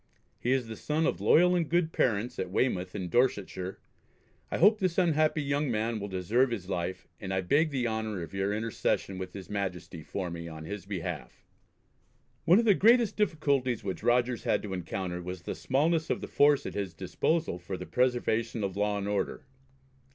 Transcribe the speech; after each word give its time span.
He 0.39 0.51
is 0.51 0.65
the 0.65 0.75
son 0.75 1.05
of 1.05 1.21
loyal 1.21 1.53
and 1.55 1.69
good 1.69 1.93
parents 1.93 2.39
at 2.39 2.49
Weymouth 2.49 2.95
in 2.95 3.07
Dorsetshire. 3.07 3.77
I 4.49 4.57
hope 4.57 4.79
this 4.79 4.97
unhappy 4.97 5.43
young 5.43 5.69
man 5.69 5.99
will 5.99 6.07
deserve 6.07 6.49
his 6.49 6.67
life, 6.67 7.07
and 7.19 7.31
I 7.31 7.41
beg 7.41 7.69
the 7.69 7.87
honour 7.87 8.23
of 8.23 8.33
your 8.33 8.51
intercession 8.51 9.19
with 9.19 9.33
his 9.35 9.47
Majesty 9.47 10.01
for 10.01 10.31
me 10.31 10.47
on 10.47 10.65
his 10.65 10.87
behalf." 10.87 11.45
One 12.45 12.57
of 12.57 12.65
the 12.65 12.73
greatest 12.73 13.15
difficulties 13.15 13.83
which 13.83 14.01
Rogers 14.01 14.43
had 14.43 14.63
to 14.63 14.73
encounter 14.73 15.21
was 15.21 15.43
the 15.43 15.53
smallness 15.53 16.09
of 16.09 16.19
the 16.19 16.27
force 16.27 16.65
at 16.65 16.73
his 16.73 16.95
disposal 16.95 17.59
for 17.59 17.77
the 17.77 17.85
preservation 17.85 18.63
of 18.63 18.75
law 18.75 18.97
and 18.97 19.07
order. 19.07 19.45